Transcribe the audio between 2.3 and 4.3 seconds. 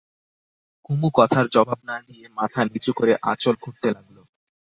মাথা নিচু করে আঁচল খুঁটতে লাগল।